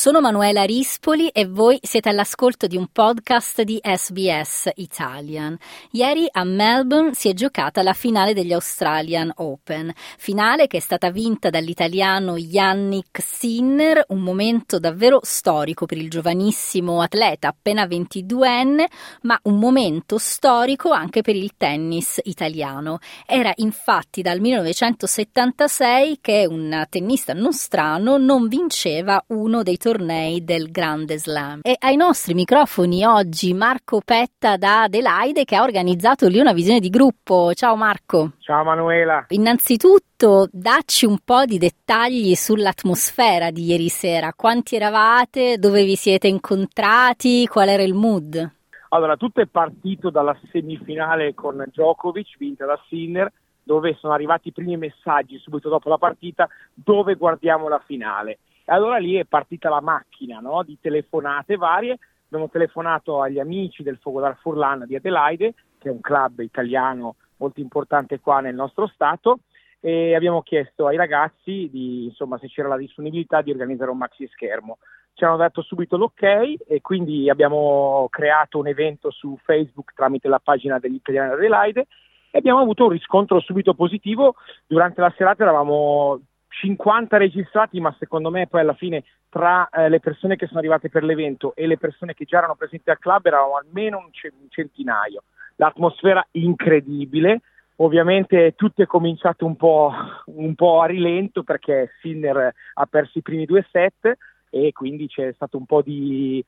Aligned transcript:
Sono 0.00 0.22
Manuela 0.22 0.62
Rispoli 0.62 1.28
e 1.28 1.44
voi 1.44 1.78
siete 1.82 2.08
all'ascolto 2.08 2.66
di 2.66 2.78
un 2.78 2.86
podcast 2.90 3.60
di 3.60 3.78
SBS 3.82 4.70
Italian. 4.76 5.54
Ieri 5.90 6.26
a 6.30 6.42
Melbourne 6.42 7.12
si 7.12 7.28
è 7.28 7.34
giocata 7.34 7.82
la 7.82 7.92
finale 7.92 8.32
degli 8.32 8.54
Australian 8.54 9.30
Open, 9.36 9.92
finale 10.16 10.68
che 10.68 10.78
è 10.78 10.80
stata 10.80 11.10
vinta 11.10 11.50
dall'italiano 11.50 12.38
Yannick 12.38 13.22
Sinner, 13.22 14.06
un 14.08 14.20
momento 14.20 14.78
davvero 14.78 15.20
storico 15.22 15.84
per 15.84 15.98
il 15.98 16.08
giovanissimo 16.08 17.02
atleta 17.02 17.48
appena 17.48 17.84
22enne, 17.84 18.86
ma 19.24 19.38
un 19.42 19.58
momento 19.58 20.16
storico 20.16 20.92
anche 20.92 21.20
per 21.20 21.36
il 21.36 21.52
tennis 21.58 22.18
italiano. 22.24 23.00
Era 23.26 23.52
infatti 23.56 24.22
dal 24.22 24.40
1976 24.40 26.20
che 26.22 26.46
un 26.48 26.86
tennista 26.88 27.34
nostrano 27.34 28.16
non 28.16 28.48
vinceva 28.48 29.22
uno 29.26 29.62
dei 29.62 29.76
tornei 29.76 29.88
del 29.98 30.70
Grande 30.70 31.18
Slam. 31.18 31.60
E 31.62 31.76
ai 31.78 31.96
nostri 31.96 32.34
microfoni 32.34 33.04
oggi 33.04 33.52
Marco 33.52 34.00
Petta 34.04 34.56
da 34.56 34.82
Adelaide 34.82 35.44
che 35.44 35.56
ha 35.56 35.62
organizzato 35.62 36.28
lì 36.28 36.38
una 36.38 36.52
visione 36.52 36.78
di 36.78 36.88
gruppo. 36.88 37.52
Ciao 37.54 37.74
Marco. 37.74 38.32
Ciao 38.38 38.62
Manuela. 38.62 39.24
Innanzitutto 39.30 40.48
dacci 40.52 41.06
un 41.06 41.18
po' 41.24 41.44
di 41.44 41.58
dettagli 41.58 42.34
sull'atmosfera 42.34 43.50
di 43.50 43.64
ieri 43.64 43.88
sera. 43.88 44.32
Quanti 44.32 44.76
eravate? 44.76 45.58
Dove 45.58 45.82
vi 45.84 45.96
siete 45.96 46.28
incontrati? 46.28 47.46
Qual 47.46 47.68
era 47.68 47.82
il 47.82 47.94
mood? 47.94 48.52
Allora, 48.90 49.16
tutto 49.16 49.40
è 49.40 49.46
partito 49.46 50.10
dalla 50.10 50.36
semifinale 50.50 51.34
con 51.34 51.64
Djokovic, 51.66 52.36
vinta 52.38 52.66
da 52.66 52.80
Sinner, 52.88 53.30
dove 53.62 53.96
sono 54.00 54.12
arrivati 54.12 54.48
i 54.48 54.52
primi 54.52 54.76
messaggi 54.76 55.38
subito 55.38 55.68
dopo 55.68 55.88
la 55.88 55.98
partita, 55.98 56.48
dove 56.74 57.14
guardiamo 57.14 57.68
la 57.68 57.80
finale. 57.84 58.38
Allora 58.70 58.98
lì 58.98 59.14
è 59.16 59.24
partita 59.24 59.68
la 59.68 59.80
macchina 59.80 60.38
no? 60.38 60.62
di 60.62 60.78
telefonate 60.80 61.56
varie. 61.56 61.98
Abbiamo 62.26 62.48
telefonato 62.48 63.20
agli 63.20 63.40
amici 63.40 63.82
del 63.82 63.98
Fogo 64.00 64.20
d'Ar 64.20 64.36
Furlan 64.40 64.84
di 64.86 64.94
Adelaide, 64.94 65.54
che 65.78 65.88
è 65.88 65.92
un 65.92 66.00
club 66.00 66.38
italiano 66.38 67.16
molto 67.38 67.60
importante 67.60 68.20
qua 68.20 68.40
nel 68.40 68.54
nostro 68.54 68.86
stato, 68.86 69.40
e 69.80 70.14
abbiamo 70.14 70.42
chiesto 70.42 70.86
ai 70.86 70.96
ragazzi 70.96 71.68
di, 71.72 72.04
insomma, 72.04 72.38
se 72.38 72.46
c'era 72.46 72.68
la 72.68 72.76
disponibilità 72.76 73.42
di 73.42 73.50
organizzare 73.50 73.90
un 73.90 73.98
maxi 73.98 74.28
schermo. 74.28 74.78
Ci 75.14 75.24
hanno 75.24 75.36
dato 75.36 75.62
subito 75.62 75.96
l'ok 75.96 76.22
e 76.22 76.80
quindi 76.80 77.28
abbiamo 77.28 78.06
creato 78.08 78.58
un 78.58 78.68
evento 78.68 79.10
su 79.10 79.36
Facebook 79.42 79.92
tramite 79.94 80.28
la 80.28 80.38
pagina 80.38 80.78
degli 80.78 80.94
italiani 80.94 81.32
Adelaide 81.32 81.88
e 82.30 82.38
abbiamo 82.38 82.60
avuto 82.60 82.84
un 82.84 82.90
riscontro 82.90 83.40
subito 83.40 83.74
positivo. 83.74 84.36
Durante 84.66 85.00
la 85.00 85.12
serata 85.16 85.42
eravamo 85.42 86.20
50 86.50 87.16
registrati, 87.16 87.80
ma 87.80 87.94
secondo 87.98 88.30
me 88.30 88.46
poi 88.46 88.60
alla 88.60 88.74
fine 88.74 89.04
tra 89.28 89.68
eh, 89.68 89.88
le 89.88 90.00
persone 90.00 90.36
che 90.36 90.46
sono 90.46 90.58
arrivate 90.58 90.90
per 90.90 91.04
l'evento 91.04 91.54
e 91.54 91.66
le 91.66 91.78
persone 91.78 92.14
che 92.14 92.24
già 92.24 92.38
erano 92.38 92.56
presenti 92.56 92.90
al 92.90 92.98
club 92.98 93.26
eravamo 93.26 93.56
almeno 93.56 93.98
un, 93.98 94.10
c- 94.10 94.32
un 94.32 94.48
centinaio. 94.50 95.22
L'atmosfera 95.56 96.26
incredibile, 96.32 97.40
ovviamente 97.76 98.54
tutto 98.56 98.82
è 98.82 98.86
cominciato 98.86 99.46
un 99.46 99.56
po', 99.56 99.92
un 100.26 100.54
po', 100.54 100.80
a 100.80 100.86
rilento 100.86 101.44
perché 101.44 101.92
Sinner 102.00 102.52
ha 102.74 102.86
perso 102.86 103.18
i 103.18 103.22
primi 103.22 103.44
due 103.44 103.64
set 103.70 104.16
e 104.50 104.72
quindi 104.72 105.06
c'è 105.06 105.32
stato 105.34 105.56
un 105.56 105.66
po' 105.66 105.82
di 105.82 106.44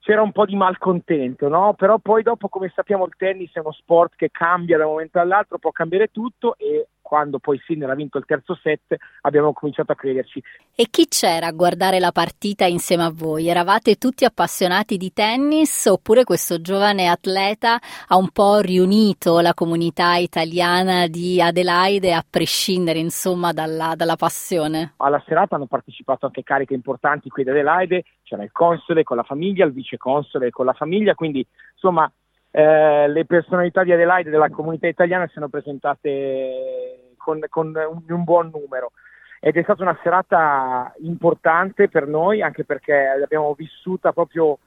c'era 0.00 0.22
un 0.22 0.32
po' 0.32 0.46
di 0.46 0.56
malcontento, 0.56 1.48
no? 1.48 1.74
Però 1.74 1.98
poi 1.98 2.22
dopo, 2.22 2.48
come 2.48 2.72
sappiamo, 2.74 3.04
il 3.04 3.14
tennis 3.16 3.52
è 3.52 3.58
uno 3.58 3.72
sport 3.72 4.14
che 4.16 4.30
cambia 4.30 4.78
da 4.78 4.86
un 4.86 4.92
momento 4.92 5.18
all'altro, 5.18 5.58
può 5.58 5.70
cambiare 5.72 6.10
tutto 6.10 6.56
e 6.56 6.88
quando 7.10 7.40
poi 7.40 7.58
Sinner 7.66 7.90
ha 7.90 7.96
vinto 7.96 8.18
il 8.18 8.24
terzo 8.24 8.54
set 8.62 8.94
abbiamo 9.22 9.52
cominciato 9.52 9.90
a 9.90 9.96
crederci. 9.96 10.40
E 10.76 10.86
chi 10.88 11.08
c'era 11.08 11.48
a 11.48 11.50
guardare 11.50 11.98
la 11.98 12.12
partita 12.12 12.66
insieme 12.66 13.02
a 13.02 13.10
voi? 13.12 13.48
Eravate 13.48 13.96
tutti 13.96 14.24
appassionati 14.24 14.96
di 14.96 15.12
tennis 15.12 15.86
oppure 15.86 16.22
questo 16.22 16.60
giovane 16.60 17.08
atleta 17.08 17.80
ha 18.06 18.16
un 18.16 18.28
po' 18.28 18.60
riunito 18.60 19.40
la 19.40 19.54
comunità 19.54 20.14
italiana 20.14 21.08
di 21.08 21.42
Adelaide 21.42 22.14
a 22.14 22.24
prescindere 22.28 23.00
insomma 23.00 23.52
dalla, 23.52 23.94
dalla 23.96 24.14
passione? 24.14 24.92
Alla 24.98 25.20
serata 25.26 25.56
hanno 25.56 25.66
partecipato 25.66 26.26
anche 26.26 26.44
cariche 26.44 26.74
importanti 26.74 27.28
qui 27.28 27.42
di 27.42 27.50
Adelaide, 27.50 28.04
c'era 28.22 28.44
il 28.44 28.52
console 28.52 29.02
con 29.02 29.16
la 29.16 29.24
famiglia, 29.24 29.64
il 29.64 29.72
vice 29.72 29.96
console 29.96 30.50
con 30.50 30.64
la 30.64 30.74
famiglia, 30.74 31.16
quindi 31.16 31.44
insomma 31.72 32.08
eh, 32.52 33.08
le 33.08 33.24
personalità 33.26 33.84
di 33.84 33.92
Adelaide 33.92 34.28
e 34.28 34.32
della 34.32 34.50
comunità 34.50 34.88
italiana 34.88 35.26
si 35.26 35.34
sono 35.34 35.48
presentate 35.48 36.99
con, 37.20 37.40
con 37.48 37.66
un, 37.68 38.02
un, 38.08 38.24
buon 38.24 38.50
numero. 38.52 38.92
Ed 39.40 39.56
è 39.56 39.62
stata 39.62 39.82
una 39.82 39.98
serata 40.02 40.92
importante 40.98 41.88
per 41.88 42.06
noi 42.06 42.42
anche 42.42 42.64
perché 42.64 43.14
l'abbiamo 43.18 43.54
vissuta 43.54 44.12
proprio 44.12 44.58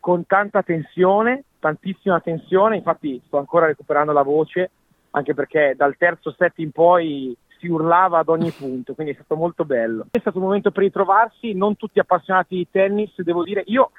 con 0.00 0.26
tanta 0.26 0.62
tensione, 0.62 1.44
tantissima 1.58 2.20
tensione, 2.20 2.76
infatti 2.76 3.20
sto 3.26 3.38
ancora 3.38 3.66
recuperando 3.66 4.12
la 4.12 4.22
voce 4.22 4.70
anche 5.10 5.34
perché 5.34 5.74
dal 5.76 5.96
terzo 5.96 6.34
set 6.36 6.58
in 6.58 6.70
poi 6.70 7.36
si 7.58 7.66
urlava 7.66 8.18
ad 8.18 8.28
ogni 8.28 8.50
punto, 8.50 8.94
quindi 8.94 9.12
è 9.12 9.16
stato 9.16 9.36
molto 9.36 9.64
bello. 9.64 10.06
È 10.10 10.18
stato 10.18 10.38
un 10.38 10.44
momento 10.44 10.70
per 10.70 10.84
ritrovarsi, 10.84 11.54
non 11.54 11.76
tutti 11.76 11.98
appassionati 11.98 12.56
di 12.56 12.68
tennis, 12.70 13.20
devo 13.22 13.42
dire, 13.42 13.62
io 13.66 13.90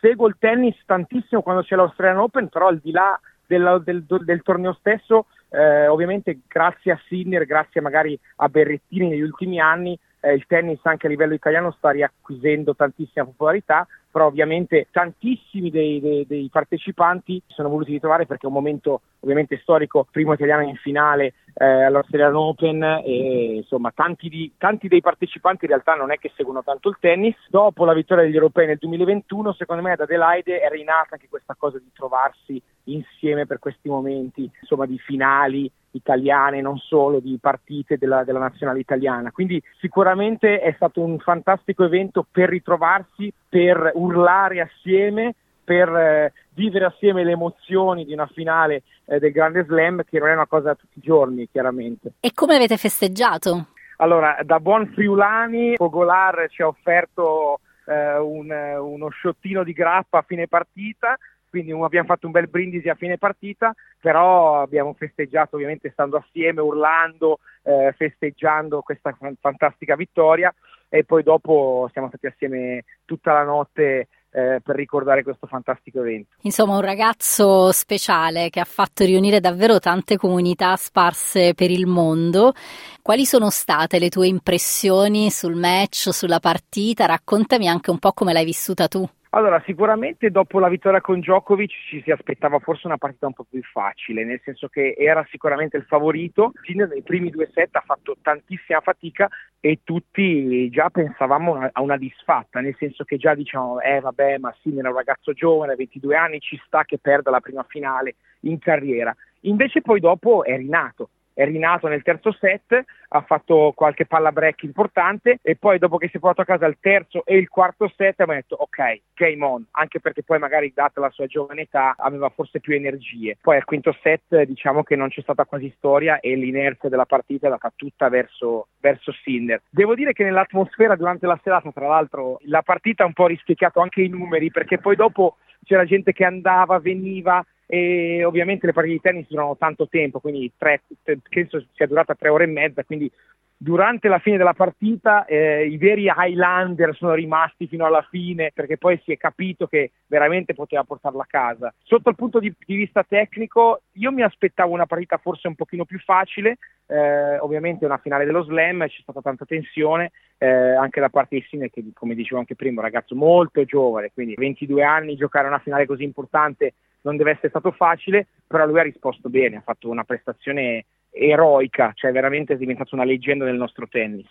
seguo 0.00 0.26
il 0.26 0.36
tennis 0.38 0.76
tantissimo 0.84 1.42
quando 1.42 1.62
c'è 1.62 1.76
l'Australian 1.76 2.18
Open, 2.18 2.48
però 2.48 2.66
al 2.68 2.78
di 2.78 2.90
là 2.90 3.18
del, 3.46 3.82
del, 3.84 4.04
del 4.04 4.42
torneo 4.42 4.72
stesso, 4.74 5.26
eh, 5.50 5.86
ovviamente 5.86 6.40
grazie 6.46 6.92
a 6.92 7.00
Sinner, 7.06 7.44
grazie 7.46 7.80
magari 7.80 8.18
a 8.36 8.48
Berrettini 8.48 9.08
negli 9.08 9.20
ultimi 9.20 9.60
anni, 9.60 9.98
eh, 10.20 10.34
il 10.34 10.46
tennis 10.46 10.80
anche 10.82 11.06
a 11.06 11.10
livello 11.10 11.34
italiano 11.34 11.72
sta 11.72 11.90
riacquisendo 11.90 12.74
tantissima 12.74 13.24
popolarità, 13.24 13.86
però 14.10 14.26
ovviamente 14.26 14.88
tantissimi 14.90 15.70
dei, 15.70 16.00
dei, 16.00 16.26
dei 16.26 16.48
partecipanti 16.50 17.42
sono 17.46 17.68
voluti 17.68 17.92
ritrovare 17.92 18.26
perché 18.26 18.46
è 18.46 18.48
un 18.48 18.54
momento 18.54 19.02
ovviamente 19.20 19.58
storico, 19.60 20.06
primo 20.10 20.32
italiano 20.32 20.62
in 20.62 20.76
finale 20.76 21.34
eh, 21.54 21.84
all'Australian 21.84 22.34
Open 22.34 22.82
e 23.04 23.56
insomma 23.56 23.92
tanti, 23.94 24.28
di, 24.28 24.52
tanti, 24.56 24.88
dei 24.88 25.00
partecipanti 25.00 25.64
in 25.64 25.70
realtà 25.70 25.94
non 25.94 26.12
è 26.12 26.18
che 26.18 26.32
seguono 26.34 26.62
tanto 26.62 26.88
il 26.88 26.96
tennis. 27.00 27.36
Dopo 27.48 27.84
la 27.84 27.94
vittoria 27.94 28.24
degli 28.24 28.34
europei 28.34 28.66
nel 28.66 28.78
2021, 28.78 29.52
secondo 29.52 29.82
me 29.82 29.92
ad 29.92 30.00
Adelaide 30.00 30.60
è 30.60 30.68
rinata 30.70 31.08
anche 31.10 31.28
questa 31.28 31.54
cosa 31.58 31.78
di 31.78 31.90
trovarsi 31.92 32.60
insieme 32.84 33.46
per 33.46 33.58
questi 33.58 33.88
momenti, 33.88 34.50
insomma 34.60 34.86
di 34.86 34.98
finali 34.98 35.70
italiane, 35.96 36.60
non 36.60 36.78
solo 36.78 37.18
di 37.20 37.38
partite 37.40 37.98
della, 37.98 38.24
della 38.24 38.38
nazionale 38.38 38.78
italiana. 38.78 39.32
Quindi 39.32 39.62
sicuramente 39.80 40.60
è 40.60 40.72
stato 40.76 41.00
un 41.00 41.18
fantastico 41.18 41.84
evento 41.84 42.24
per 42.30 42.48
ritrovarsi, 42.48 43.32
per 43.48 43.92
urlare 43.94 44.60
assieme 44.60 45.34
per 45.66 45.88
eh, 45.88 46.32
vivere 46.54 46.84
assieme 46.84 47.24
le 47.24 47.32
emozioni 47.32 48.04
di 48.04 48.12
una 48.12 48.28
finale 48.28 48.84
eh, 49.06 49.18
del 49.18 49.32
Grande 49.32 49.64
Slam 49.64 50.04
che 50.08 50.20
non 50.20 50.28
è 50.28 50.32
una 50.32 50.46
cosa 50.46 50.76
tutti 50.76 50.98
i 50.98 51.02
giorni 51.02 51.48
chiaramente. 51.50 52.12
E 52.20 52.30
come 52.32 52.54
avete 52.54 52.76
festeggiato? 52.76 53.66
Allora, 53.96 54.38
da 54.44 54.60
buon 54.60 54.86
friulani, 54.94 55.74
Fogolar 55.74 56.46
ci 56.50 56.62
ha 56.62 56.68
offerto 56.68 57.58
eh, 57.86 58.16
un, 58.16 58.48
uno 58.50 59.08
sciottino 59.08 59.64
di 59.64 59.72
grappa 59.72 60.18
a 60.18 60.24
fine 60.24 60.46
partita, 60.46 61.16
quindi 61.48 61.72
abbiamo 61.72 62.06
fatto 62.06 62.26
un 62.26 62.32
bel 62.32 62.48
brindisi 62.48 62.88
a 62.88 62.94
fine 62.94 63.18
partita, 63.18 63.74
però 64.00 64.60
abbiamo 64.60 64.94
festeggiato 64.94 65.56
ovviamente 65.56 65.90
stando 65.90 66.16
assieme, 66.16 66.60
urlando, 66.60 67.38
eh, 67.62 67.94
festeggiando 67.96 68.80
questa 68.82 69.16
fantastica 69.40 69.96
vittoria 69.96 70.54
e 70.88 71.04
poi 71.04 71.22
dopo 71.22 71.88
siamo 71.92 72.08
stati 72.08 72.26
assieme 72.26 72.84
tutta 73.04 73.32
la 73.32 73.42
notte 73.42 74.08
eh, 74.36 74.60
per 74.62 74.76
ricordare 74.76 75.22
questo 75.22 75.46
fantastico 75.46 76.00
evento. 76.00 76.34
Insomma, 76.42 76.74
un 76.74 76.82
ragazzo 76.82 77.72
speciale 77.72 78.50
che 78.50 78.60
ha 78.60 78.64
fatto 78.64 79.04
riunire 79.04 79.40
davvero 79.40 79.78
tante 79.78 80.18
comunità 80.18 80.76
sparse 80.76 81.54
per 81.54 81.70
il 81.70 81.86
mondo. 81.86 82.52
Quali 83.00 83.24
sono 83.24 83.48
state 83.48 83.98
le 83.98 84.10
tue 84.10 84.26
impressioni 84.26 85.30
sul 85.30 85.54
match, 85.54 86.12
sulla 86.12 86.38
partita? 86.38 87.06
Raccontami 87.06 87.66
anche 87.66 87.90
un 87.90 87.98
po' 87.98 88.12
come 88.12 88.32
l'hai 88.32 88.44
vissuta 88.44 88.88
tu. 88.88 89.08
Allora, 89.36 89.62
sicuramente 89.66 90.30
dopo 90.30 90.58
la 90.58 90.70
vittoria 90.70 91.02
con 91.02 91.20
Djokovic 91.20 91.70
ci 91.90 92.00
si 92.00 92.10
aspettava 92.10 92.58
forse 92.58 92.86
una 92.86 92.96
partita 92.96 93.26
un 93.26 93.34
po' 93.34 93.44
più 93.44 93.60
facile, 93.60 94.24
nel 94.24 94.40
senso 94.42 94.68
che 94.68 94.94
era 94.96 95.26
sicuramente 95.28 95.76
il 95.76 95.82
favorito. 95.82 96.52
Sinner 96.62 96.88
nei 96.88 97.02
primi 97.02 97.28
due 97.28 97.50
set 97.52 97.76
ha 97.76 97.82
fatto 97.84 98.16
tantissima 98.22 98.80
fatica 98.80 99.28
e 99.60 99.80
tutti 99.84 100.70
già 100.70 100.88
pensavamo 100.88 101.68
a 101.70 101.82
una 101.82 101.98
disfatta, 101.98 102.60
nel 102.60 102.76
senso 102.78 103.04
che 103.04 103.18
già 103.18 103.34
diciamo, 103.34 103.78
eh 103.82 104.00
vabbè, 104.00 104.38
ma 104.38 104.56
Sinner 104.62 104.86
è 104.86 104.88
un 104.88 104.94
ragazzo 104.94 105.34
giovane, 105.34 105.74
22 105.74 106.16
anni, 106.16 106.40
ci 106.40 106.58
sta 106.64 106.84
che 106.84 106.96
perda 106.96 107.30
la 107.30 107.40
prima 107.40 107.66
finale 107.68 108.14
in 108.44 108.58
carriera. 108.58 109.14
Invece 109.40 109.82
poi 109.82 110.00
dopo 110.00 110.44
è 110.44 110.56
rinato, 110.56 111.10
è 111.36 111.44
rinato 111.44 111.86
nel 111.86 112.00
terzo 112.00 112.32
set, 112.32 112.82
ha 113.08 113.20
fatto 113.20 113.72
qualche 113.76 114.06
palla 114.06 114.32
break 114.32 114.62
importante 114.62 115.38
e 115.42 115.54
poi 115.56 115.78
dopo 115.78 115.98
che 115.98 116.08
si 116.08 116.16
è 116.16 116.18
portato 116.18 116.40
a 116.40 116.44
casa 116.46 116.64
il 116.64 116.78
terzo 116.80 117.26
e 117.26 117.36
il 117.36 117.50
quarto 117.50 117.92
set 117.94 118.18
abbiamo 118.20 118.40
detto 118.40 118.56
ok, 118.56 119.00
game 119.14 119.44
on, 119.44 119.62
anche 119.72 120.00
perché 120.00 120.22
poi 120.22 120.38
magari 120.38 120.72
data 120.74 120.98
la 120.98 121.10
sua 121.10 121.26
giovane 121.26 121.62
età 121.62 121.94
aveva 121.98 122.30
forse 122.30 122.58
più 122.58 122.74
energie. 122.74 123.36
Poi 123.38 123.56
al 123.56 123.64
quinto 123.64 123.94
set 124.00 124.44
diciamo 124.44 124.82
che 124.82 124.96
non 124.96 125.10
c'è 125.10 125.20
stata 125.20 125.44
quasi 125.44 125.70
storia 125.76 126.20
e 126.20 126.34
l'inerzia 126.36 126.88
della 126.88 127.04
partita 127.04 127.48
è 127.48 127.50
andata 127.50 127.70
tutta 127.76 128.08
verso, 128.08 128.68
verso 128.80 129.12
Sinner. 129.12 129.60
Devo 129.68 129.94
dire 129.94 130.14
che 130.14 130.24
nell'atmosfera 130.24 130.96
durante 130.96 131.26
la 131.26 131.38
serata, 131.42 131.70
tra 131.70 131.86
l'altro, 131.86 132.38
la 132.44 132.62
partita 132.62 133.02
ha 133.02 133.06
un 133.06 133.12
po' 133.12 133.26
rispecchiato 133.26 133.80
anche 133.80 134.00
i 134.00 134.08
numeri 134.08 134.50
perché 134.50 134.78
poi 134.78 134.96
dopo 134.96 135.36
c'era 135.66 135.84
gente 135.84 136.12
che 136.12 136.24
andava, 136.24 136.78
veniva, 136.78 137.44
e 137.66 138.24
ovviamente 138.24 138.66
le 138.66 138.72
partite 138.72 138.94
di 138.94 139.00
tennis 139.00 139.26
durano 139.28 139.56
tanto 139.56 139.88
tempo, 139.88 140.20
quindi 140.20 140.50
tre, 140.56 140.82
penso 141.28 141.66
sia 141.74 141.86
durata 141.86 142.14
tre 142.14 142.28
ore 142.28 142.44
e 142.44 142.48
mezza, 142.48 142.84
quindi 142.84 143.10
durante 143.56 144.08
la 144.08 144.18
fine 144.18 144.36
della 144.36 144.52
partita 144.52 145.24
eh, 145.24 145.66
i 145.66 145.78
veri 145.78 146.10
Highlander 146.14 146.94
sono 146.94 147.14
rimasti 147.14 147.66
fino 147.66 147.86
alla 147.86 148.06
fine 148.10 148.50
perché 148.52 148.76
poi 148.76 149.00
si 149.02 149.12
è 149.12 149.16
capito 149.16 149.66
che 149.66 149.92
veramente 150.06 150.54
poteva 150.54 150.84
portarla 150.84 151.22
a 151.22 151.26
casa. 151.28 151.74
Sotto 151.82 152.10
il 152.10 152.16
punto 152.16 152.38
di, 152.38 152.52
di 152.66 152.76
vista 152.76 153.02
tecnico 153.02 153.82
io 153.92 154.12
mi 154.12 154.22
aspettavo 154.22 154.72
una 154.72 154.86
partita 154.86 155.16
forse 155.16 155.48
un 155.48 155.54
pochino 155.54 155.84
più 155.84 155.98
facile, 155.98 156.58
eh, 156.86 157.38
ovviamente 157.38 157.86
una 157.86 157.98
finale 157.98 158.26
dello 158.26 158.42
slam, 158.42 158.86
c'è 158.86 159.00
stata 159.00 159.22
tanta 159.22 159.44
tensione 159.46 160.12
eh, 160.38 160.46
anche 160.46 161.00
da 161.00 161.08
parte 161.08 161.36
di 161.36 161.46
Sine 161.48 161.70
che 161.70 161.82
come 161.94 162.14
dicevo 162.14 162.38
anche 162.38 162.54
prima 162.54 162.74
è 162.74 162.78
un 162.78 162.90
ragazzo 162.90 163.14
molto 163.14 163.64
giovane, 163.64 164.10
quindi 164.12 164.34
22 164.36 164.82
anni, 164.82 165.16
giocare 165.16 165.48
una 165.48 165.60
finale 165.60 165.86
così 165.86 166.04
importante 166.04 166.74
non 167.02 167.16
deve 167.16 167.30
essere 167.32 167.48
stato 167.48 167.70
facile, 167.70 168.26
però 168.46 168.66
lui 168.66 168.80
ha 168.80 168.82
risposto 168.82 169.28
bene, 169.28 169.56
ha 169.56 169.62
fatto 169.62 169.88
una 169.88 170.02
prestazione 170.02 170.84
eroica, 171.16 171.92
cioè 171.94 172.12
veramente 172.12 172.54
è 172.54 172.56
diventato 172.56 172.94
una 172.94 173.04
leggenda 173.04 173.44
del 173.44 173.56
nostro 173.56 173.88
tennis. 173.88 174.28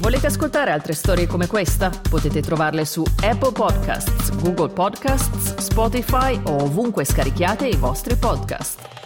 Volete 0.00 0.26
ascoltare 0.26 0.70
altre 0.70 0.94
storie 0.94 1.26
come 1.26 1.46
questa? 1.46 1.90
Potete 2.10 2.40
trovarle 2.40 2.84
su 2.84 3.02
Apple 3.22 3.52
Podcasts, 3.52 4.34
Google 4.42 4.72
Podcasts, 4.72 5.56
Spotify 5.58 6.40
o 6.44 6.64
ovunque 6.64 7.04
scarichiate 7.04 7.68
i 7.68 7.76
vostri 7.76 8.16
podcast. 8.16 9.01